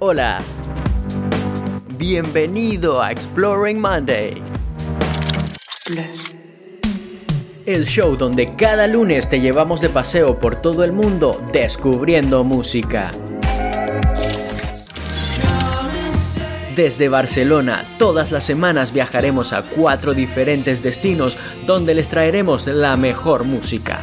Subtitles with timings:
[0.00, 0.38] Hola.
[1.96, 4.40] Bienvenido a Exploring Monday.
[7.66, 13.10] El show donde cada lunes te llevamos de paseo por todo el mundo descubriendo música.
[16.76, 21.36] Desde Barcelona, todas las semanas viajaremos a cuatro diferentes destinos
[21.66, 23.98] donde les traeremos la mejor música.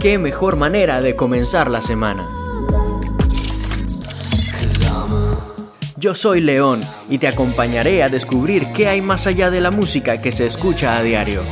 [0.00, 2.43] ¿Qué mejor manera de comenzar la semana?
[6.04, 10.18] Yo soy León y te acompañaré a descubrir qué hay más allá de la música
[10.18, 11.42] que se escucha a diario.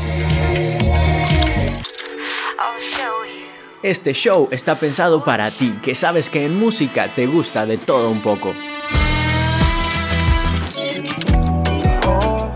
[3.83, 8.11] Este show está pensado para ti, que sabes que en música te gusta de todo
[8.11, 8.53] un poco.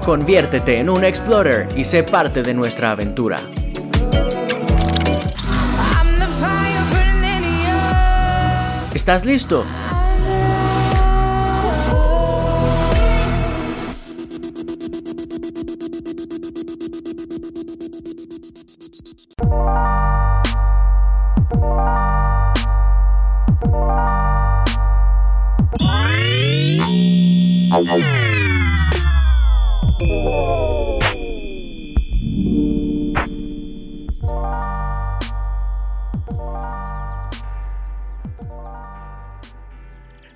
[0.04, 3.40] Conviértete en un explorer y sé parte de nuestra aventura.
[8.92, 9.64] ¿Estás listo?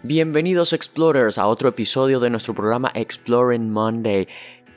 [0.03, 4.29] Bienvenidos Explorers a otro episodio de nuestro programa Exploring Monday.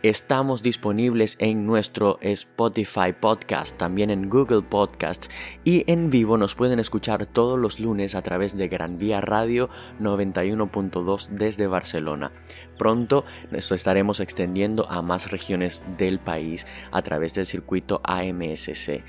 [0.02, 5.28] Estamos disponibles en nuestro Spotify podcast, también en Google Podcast
[5.64, 9.70] y en vivo nos pueden escuchar todos los lunes a través de Gran Vía Radio
[10.02, 12.34] 91.2 desde Barcelona.
[12.78, 19.06] Pronto nos estaremos extendiendo a más regiones del país a través del circuito AMSC.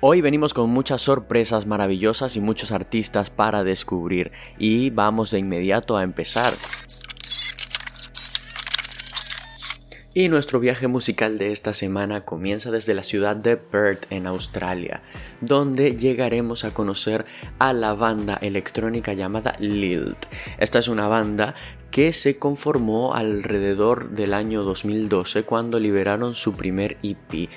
[0.00, 5.96] Hoy venimos con muchas sorpresas maravillosas y muchos artistas para descubrir y vamos de inmediato
[5.96, 6.52] a empezar.
[10.14, 15.02] Y nuestro viaje musical de esta semana comienza desde la ciudad de Perth en Australia,
[15.40, 17.26] donde llegaremos a conocer
[17.58, 20.26] a la banda electrónica llamada Lilt.
[20.58, 21.56] Esta es una banda
[21.90, 27.48] que se conformó alrededor del año 2012 cuando liberaron su primer EP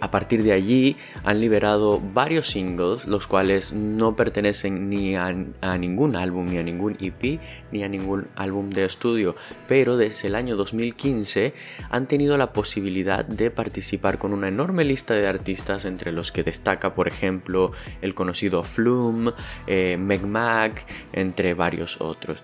[0.00, 5.32] a partir de allí han liberado varios singles, los cuales no pertenecen ni a,
[5.78, 7.40] ningún álbum, ni a ningún EP,
[7.72, 9.34] ni a ningún álbum de estudio,
[9.66, 11.54] pero desde el año 2015
[11.90, 16.42] han tenido la posibilidad de participar con una enorme lista de artistas, entre los que
[16.42, 17.72] destaca, por ejemplo,
[18.02, 19.32] el conocido Flume,
[19.66, 22.42] eh, Meg Mac, entre varios otros.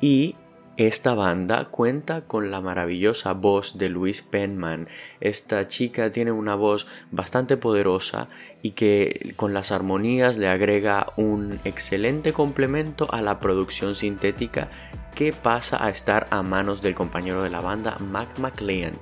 [0.00, 0.34] Y
[0.86, 4.88] esta banda cuenta con la maravillosa voz de Luis Penman.
[5.20, 8.28] Esta chica tiene una voz bastante poderosa
[8.62, 14.70] y que con las armonías le agrega un excelente complemento a la producción sintética
[15.14, 18.94] que pasa a estar a manos del compañero de la banda, Mac McLean.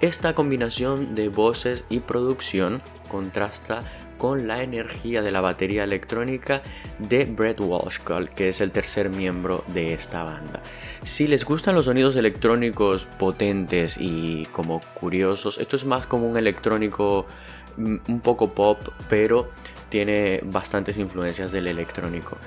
[0.00, 3.80] Esta combinación de voces y producción contrasta
[4.24, 6.62] con la energía de la batería electrónica
[6.98, 7.98] de Brett Walsh,
[8.34, 10.62] que es el tercer miembro de esta banda.
[11.02, 16.38] Si les gustan los sonidos electrónicos potentes y como curiosos, esto es más como un
[16.38, 17.26] electrónico
[17.76, 18.78] mm, un poco pop,
[19.10, 19.50] pero
[19.90, 22.38] tiene bastantes influencias del electrónico.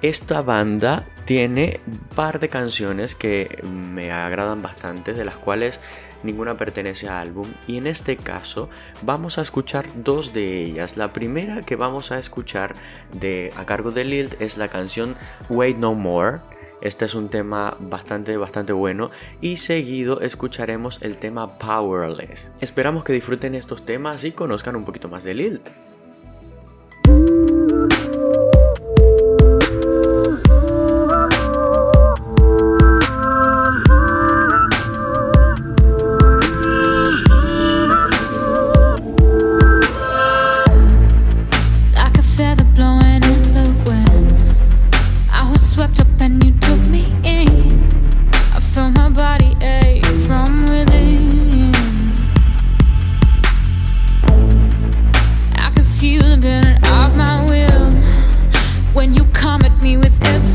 [0.00, 5.78] Esta banda tiene un par de canciones que me agradan bastante, de las cuales
[6.22, 8.68] ninguna pertenece a álbum y en este caso
[9.02, 10.96] vamos a escuchar dos de ellas.
[10.96, 12.74] La primera que vamos a escuchar
[13.12, 15.16] de a cargo de Lilt es la canción
[15.48, 16.38] Wait No More.
[16.80, 22.52] Este es un tema bastante bastante bueno y seguido escucharemos el tema Powerless.
[22.60, 25.68] Esperamos que disfruten estos temas y conozcan un poquito más de Lilt.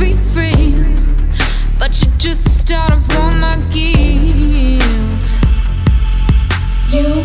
[0.03, 0.75] free, free.
[1.79, 4.81] But you're just out of all my guilt.
[6.91, 7.22] You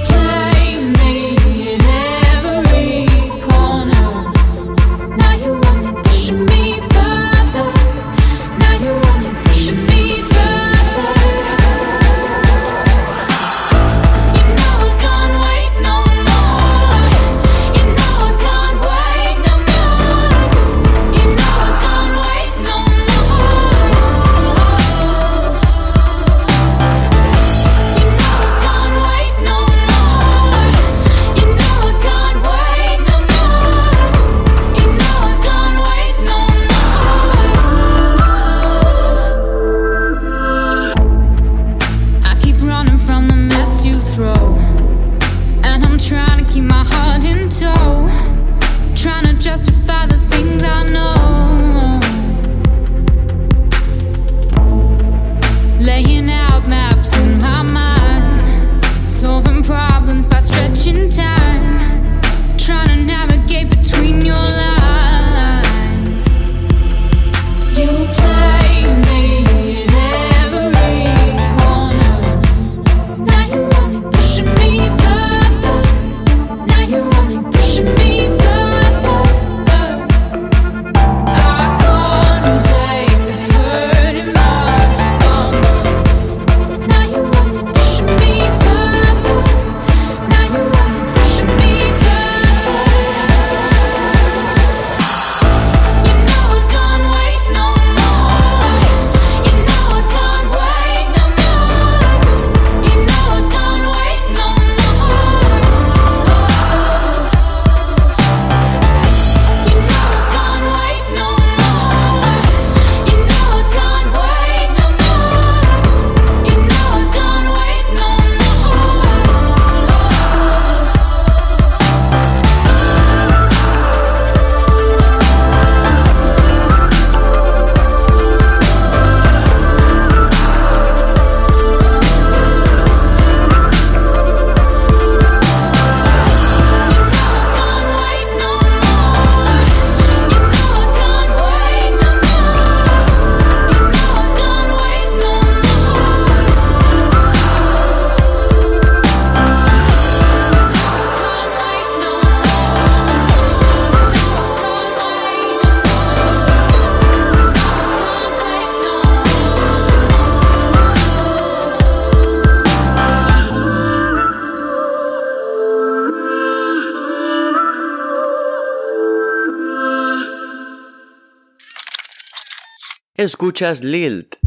[173.18, 174.37] Escuchas Lilt.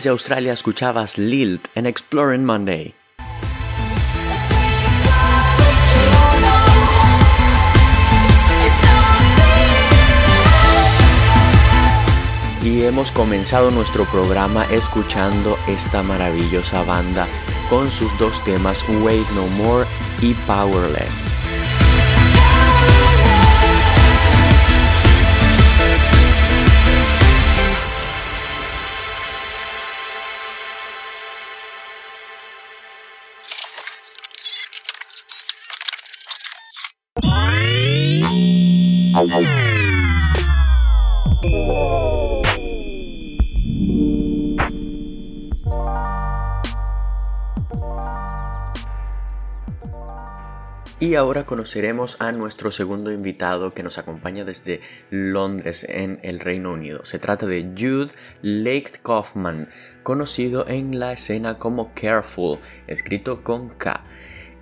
[0.00, 2.94] Desde Australia escuchabas Lilt en Exploring Monday.
[12.62, 17.28] Y hemos comenzado nuestro programa escuchando esta maravillosa banda
[17.68, 19.84] con sus dos temas Wait No More
[20.22, 21.39] y Powerless.
[51.02, 56.72] Y ahora conoceremos a nuestro segundo invitado que nos acompaña desde Londres, en el Reino
[56.72, 57.04] Unido.
[57.04, 58.12] Se trata de Jude
[58.42, 59.70] Lake Kaufman,
[60.02, 64.04] conocido en la escena como Careful, escrito con K.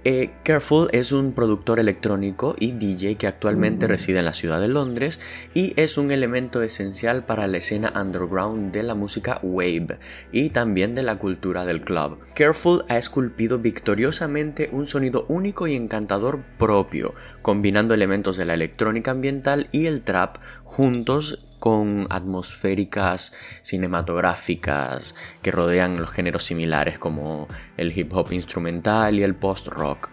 [0.05, 4.69] Eh, Careful es un productor electrónico y DJ que actualmente reside en la ciudad de
[4.69, 5.19] Londres
[5.55, 9.99] y es un elemento esencial para la escena underground de la música wave
[10.31, 12.19] y también de la cultura del club.
[12.35, 19.11] Careful ha esculpido victoriosamente un sonido único y encantador propio, combinando elementos de la electrónica
[19.11, 27.97] ambiental y el trap juntos con atmosféricas cinematográficas que rodean los géneros similares como el
[27.97, 30.11] hip hop instrumental y el post-rock.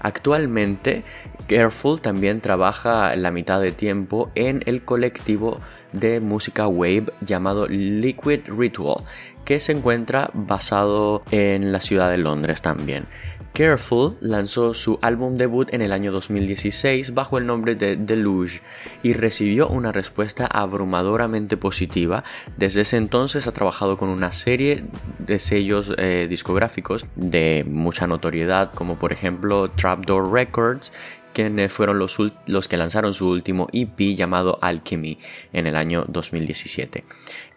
[0.00, 1.04] Actualmente,
[1.46, 5.60] Careful también trabaja la mitad de tiempo en el colectivo
[5.92, 9.04] de música wave llamado Liquid Ritual,
[9.44, 13.06] que se encuentra basado en la ciudad de Londres también.
[13.52, 18.62] Careful lanzó su álbum debut en el año 2016 bajo el nombre de Deluge
[19.02, 22.24] y recibió una respuesta abrumadoramente positiva.
[22.56, 24.84] Desde ese entonces ha trabajado con una serie
[25.18, 30.90] de sellos eh, discográficos de mucha notoriedad como por ejemplo Trapdoor Records
[31.32, 35.18] quienes fueron los, los, que lanzaron su último EP llamado Alchemy
[35.52, 37.04] en el año 2017.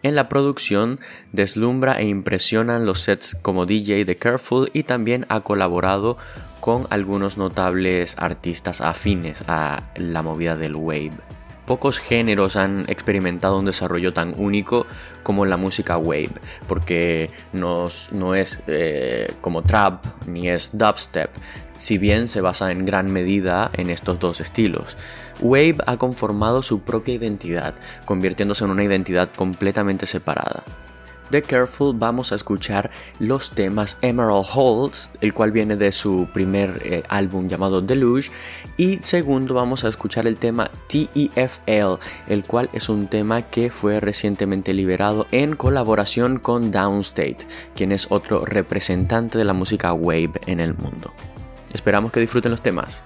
[0.02, 1.00] En la producción
[1.32, 6.16] deslumbra e impresionan los sets como DJ de Careful y también ha colaborado
[6.60, 11.12] con algunos notables artistas afines a la movida del wave.
[11.66, 14.86] Pocos géneros han experimentado un desarrollo tan único
[15.24, 16.30] como la música wave,
[16.68, 17.88] porque no,
[18.34, 21.30] es eh, como trap ni es dubstep,
[21.76, 24.96] si bien se basa en gran medida en estos dos estilos.
[25.40, 30.62] Wave ha conformado su propia identidad, convirtiéndose en una identidad completamente separada.
[31.30, 36.80] De Careful vamos a escuchar los temas Emerald Halls, el cual viene de su primer
[36.84, 38.30] eh, álbum llamado Deluge,
[38.76, 43.98] y segundo vamos a escuchar el tema TEFL, el cual es un tema que fue
[43.98, 47.38] recientemente liberado en colaboración con Downstate,
[47.74, 51.12] quien es otro representante de la música wave en el mundo.
[51.72, 53.04] Esperamos que disfruten los temas.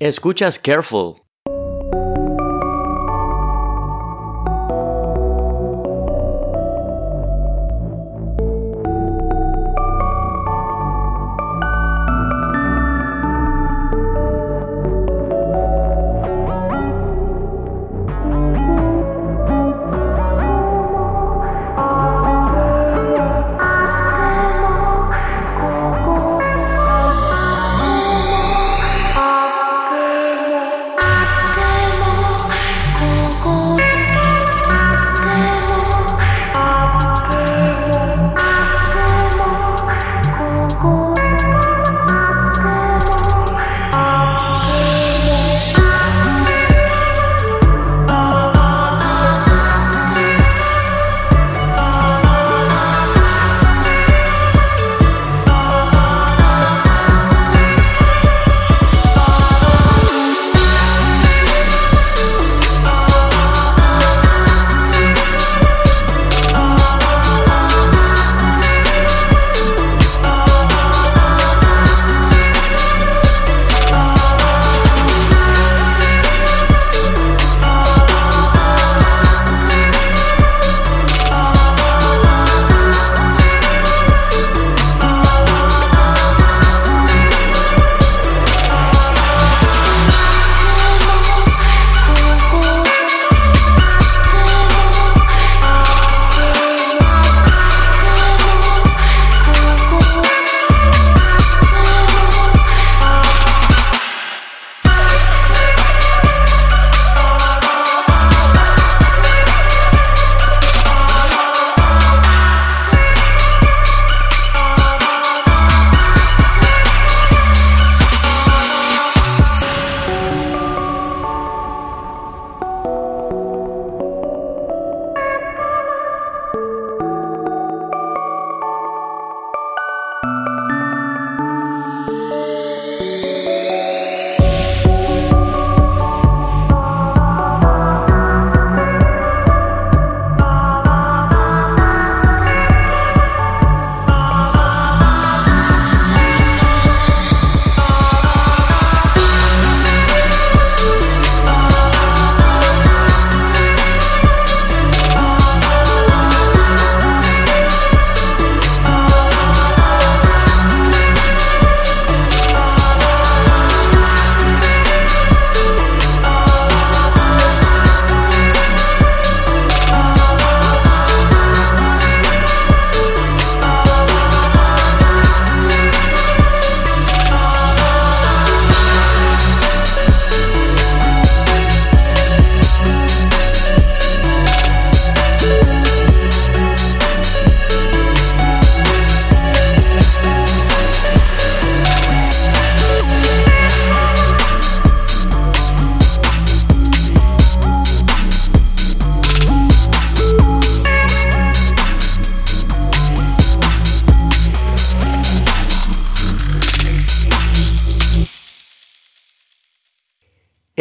[0.00, 1.20] Escuchas Careful.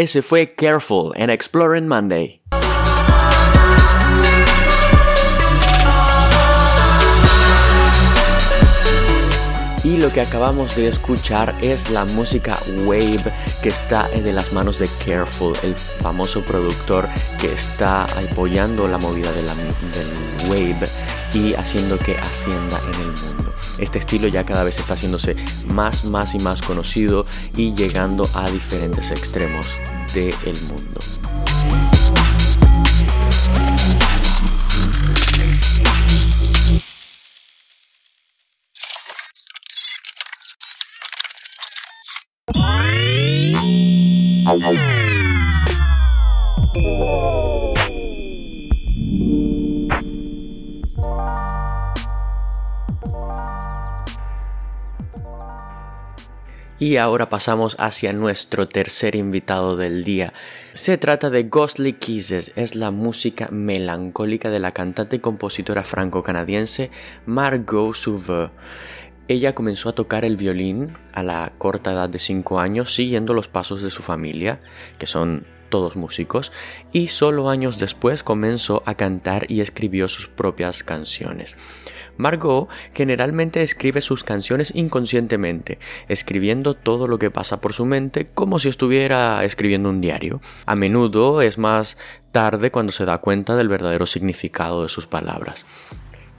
[0.09, 2.41] Ese fue Careful en Exploring Monday.
[9.83, 14.79] Y lo que acabamos de escuchar es la música Wave que está de las manos
[14.79, 17.07] de Careful, el famoso productor
[17.39, 20.89] que está apoyando la movida de la, del Wave
[21.35, 23.53] y haciendo que ascienda en el mundo.
[23.77, 25.35] Este estilo ya cada vez está haciéndose
[25.67, 29.67] más, más y más conocido y llegando a diferentes extremos
[30.13, 30.99] del mundo.
[56.81, 60.33] Y ahora pasamos hacia nuestro tercer invitado del día.
[60.73, 66.89] Se trata de Ghostly Kisses, es la música melancólica de la cantante y compositora franco-canadiense
[67.25, 68.51] Margot Sauveur.
[69.27, 73.49] Ella comenzó a tocar el violín a la corta edad de 5 años siguiendo los
[73.49, 74.61] pasos de su familia,
[74.97, 76.51] que son todos músicos,
[76.91, 81.57] y solo años después comenzó a cantar y escribió sus propias canciones.
[82.17, 85.79] Margot generalmente escribe sus canciones inconscientemente,
[86.09, 90.41] escribiendo todo lo que pasa por su mente como si estuviera escribiendo un diario.
[90.65, 91.97] A menudo es más
[92.33, 95.65] tarde cuando se da cuenta del verdadero significado de sus palabras.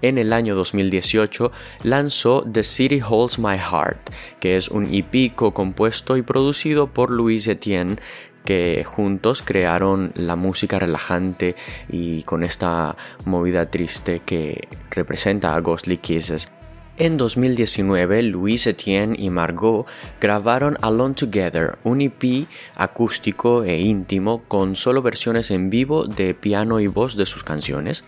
[0.02, 6.16] En el año 2018 lanzó The City Holds My Heart, que es un EP co-compuesto
[6.16, 7.98] y producido por Louis Etienne,
[8.44, 11.56] que juntos crearon la música relajante
[11.88, 16.50] y con esta movida triste que representa a Ghostly Kisses.
[17.00, 19.86] En 2019, Louis Etienne y Margot
[20.20, 26.78] grabaron Alone Together, un EP acústico e íntimo con solo versiones en vivo de piano
[26.78, 28.04] y voz de sus canciones.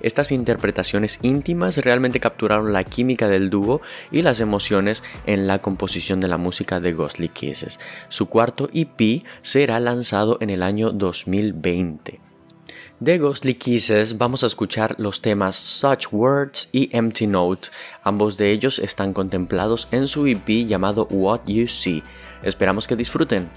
[0.00, 6.20] Estas interpretaciones íntimas realmente capturaron la química del dúo y las emociones en la composición
[6.20, 7.80] de la música de Ghostly Kisses.
[8.08, 12.20] Su cuarto EP será lanzado en el año 2020.
[13.00, 17.68] De Ghostly Kisses vamos a escuchar los temas Such Words y Empty Note.
[18.02, 22.02] Ambos de ellos están contemplados en su EP llamado What You See.
[22.42, 23.50] Esperamos que disfruten.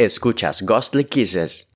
[0.00, 1.69] Escuchas Ghostly Kisses.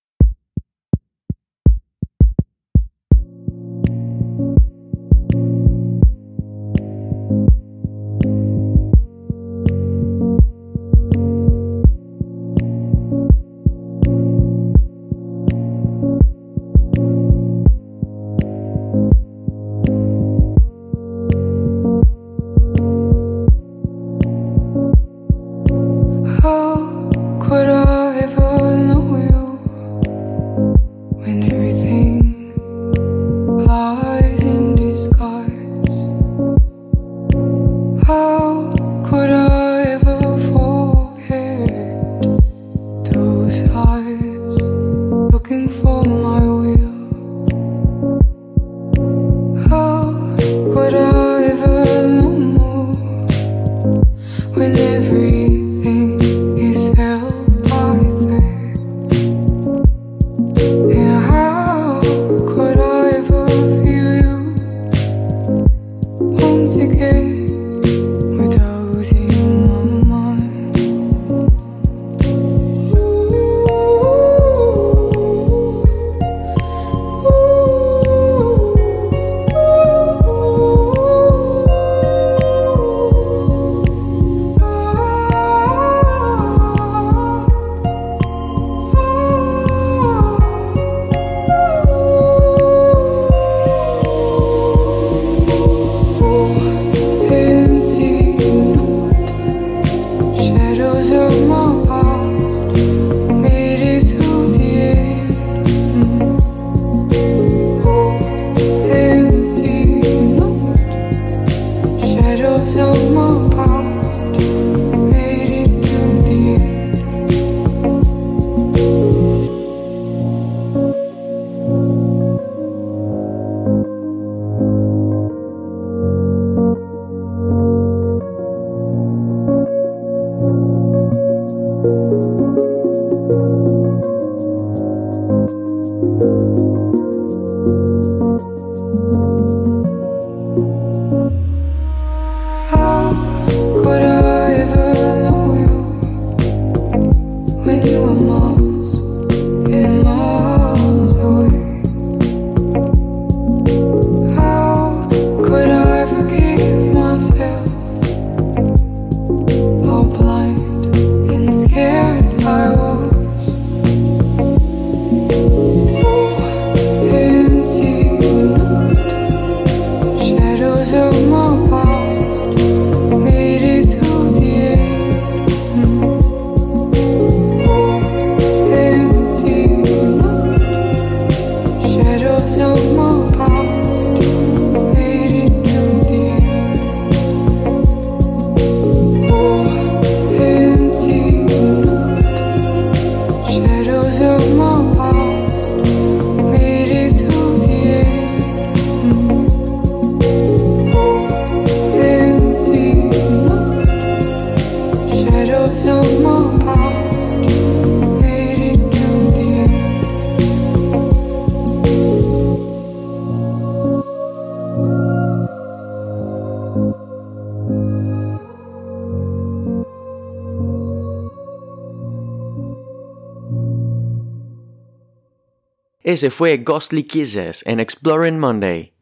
[226.07, 228.93] Ese fue Ghostly Kisses en Exploring Monday.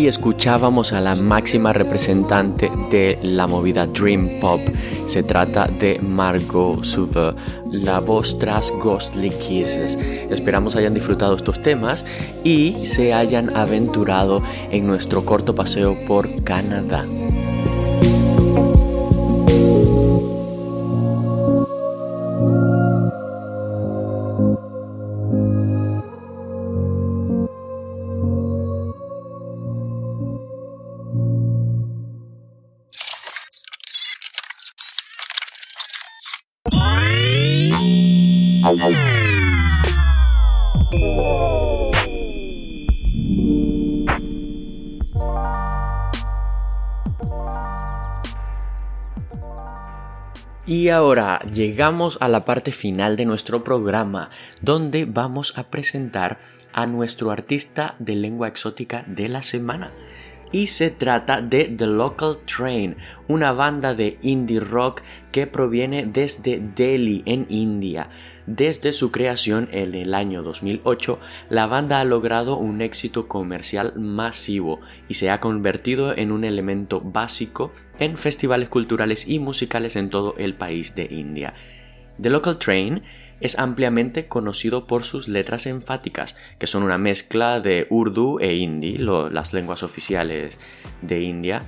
[0.00, 4.58] Y escuchábamos a la máxima representante de la movida Dream Pop.
[5.06, 7.34] Se trata de Margot Suver,
[7.70, 9.96] la voz tras Ghostly Kisses.
[9.96, 12.06] Esperamos hayan disfrutado estos temas
[12.44, 17.04] y se hayan aventurado en nuestro corto paseo por Canadá.
[50.66, 56.38] Y ahora llegamos a la parte final de nuestro programa, donde vamos a presentar
[56.72, 59.90] a nuestro artista de lengua exótica de la semana.
[60.52, 66.60] Y se trata de The Local Train, una banda de indie rock que proviene desde
[66.60, 68.10] Delhi, en India.
[68.46, 74.80] Desde su creación en el año 2008, la banda ha logrado un éxito comercial masivo
[75.08, 80.34] y se ha convertido en un elemento básico en festivales culturales y musicales en todo
[80.38, 81.54] el país de India.
[82.20, 83.02] The Local Train
[83.40, 88.98] es ampliamente conocido por sus letras enfáticas, que son una mezcla de urdu e hindi,
[88.98, 90.58] las lenguas oficiales
[91.00, 91.60] de India,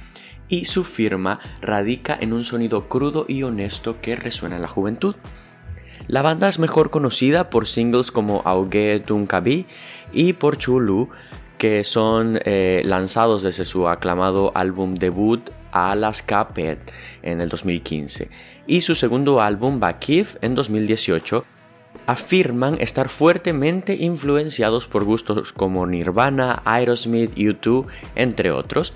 [0.48, 5.16] y su firma radica en un sonido crudo y honesto que resuena en la juventud.
[6.08, 9.66] La banda es mejor conocida por singles como Auge Tum Kabi
[10.12, 11.08] y por Chulu,
[11.56, 16.78] que son eh, lanzados desde su aclamado álbum debut Alaska Pet
[17.22, 18.30] en el 2015
[18.66, 21.44] y su segundo álbum Bakif en 2018
[22.06, 28.94] afirman estar fuertemente influenciados por gustos como Nirvana, Aerosmith, U2, entre otros,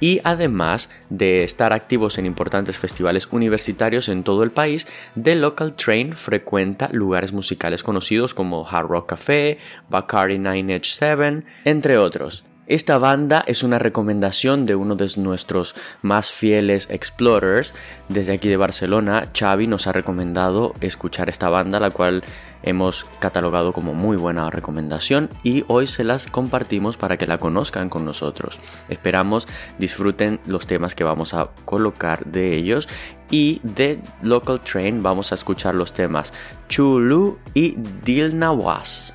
[0.00, 4.86] y además de estar activos en importantes festivales universitarios en todo el país,
[5.20, 9.58] The Local Train frecuenta lugares musicales conocidos como Hard Rock Café,
[9.88, 12.44] Bacardi 9H7, entre otros.
[12.66, 17.74] Esta banda es una recomendación de uno de nuestros más fieles explorers.
[18.08, 22.24] Desde aquí de Barcelona, Xavi nos ha recomendado escuchar esta banda, la cual
[22.62, 27.90] hemos catalogado como muy buena recomendación y hoy se las compartimos para que la conozcan
[27.90, 28.58] con nosotros.
[28.88, 29.46] Esperamos
[29.78, 32.88] disfruten los temas que vamos a colocar de ellos
[33.30, 36.32] y de Local Train vamos a escuchar los temas
[36.68, 39.14] Chulu y Dil Nawas.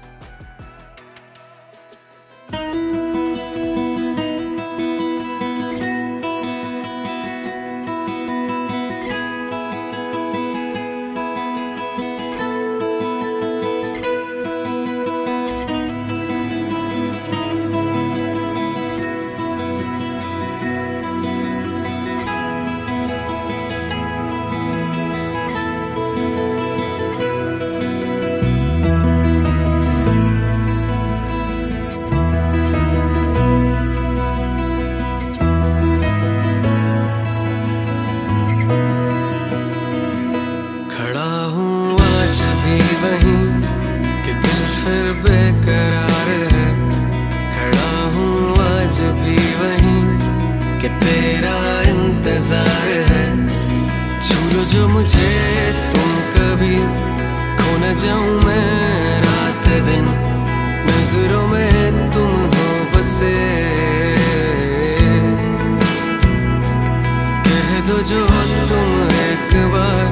[67.89, 68.25] दो जो
[68.69, 70.09] तुम एक बार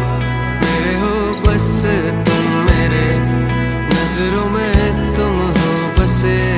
[0.62, 1.14] मेरे हो,
[1.46, 1.70] बस
[2.28, 3.06] तुम मेरे
[3.94, 6.57] नज़रों में तुम हो, बसे।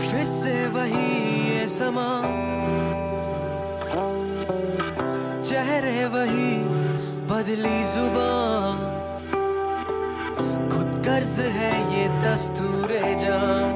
[0.00, 1.08] फिर से वही
[1.50, 2.10] ये समा।
[5.40, 6.58] चेहरे वही
[7.26, 8.78] बदली ज़ुबान।
[10.68, 13.75] खुद कर्ज है ये दस्तूर जान।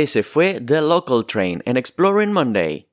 [0.00, 2.86] Ese fue The Local Train en Exploring Monday.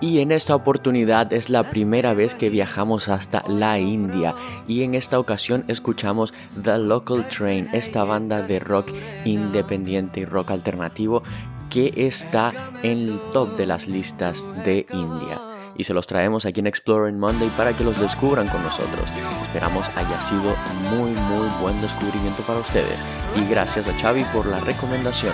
[0.00, 4.34] Y en esta oportunidad es la primera vez que viajamos hasta la India
[4.66, 8.90] y en esta ocasión escuchamos The Local Train, esta banda de rock
[9.24, 11.22] independiente y rock alternativo
[11.70, 15.47] que está en el top de las listas de India.
[15.78, 19.08] Y se los traemos aquí en Exploring Monday para que los descubran con nosotros.
[19.44, 20.54] Esperamos haya sido
[20.90, 23.02] muy muy buen descubrimiento para ustedes.
[23.36, 25.32] Y gracias a Xavi por la recomendación.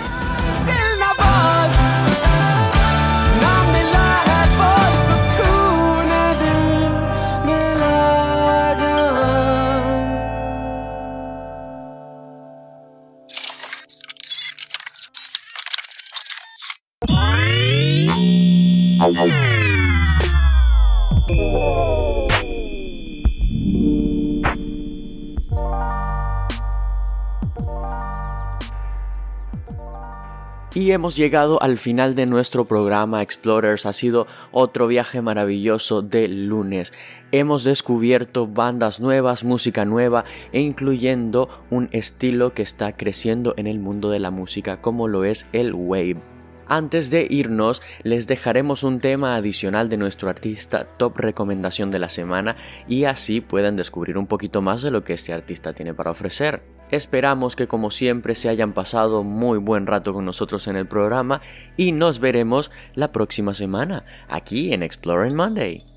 [30.75, 33.85] Y hemos llegado al final de nuestro programa Explorers.
[33.85, 36.91] Ha sido otro viaje maravilloso de lunes.
[37.31, 43.79] Hemos descubierto bandas nuevas, música nueva e incluyendo un estilo que está creciendo en el
[43.79, 46.34] mundo de la música como lo es el wave.
[46.67, 52.09] Antes de irnos, les dejaremos un tema adicional de nuestro artista top recomendación de la
[52.09, 52.55] semana
[52.87, 56.63] y así puedan descubrir un poquito más de lo que este artista tiene para ofrecer.
[56.89, 61.41] Esperamos que como siempre se hayan pasado muy buen rato con nosotros en el programa
[61.77, 65.94] y nos veremos la próxima semana aquí en Exploring Monday.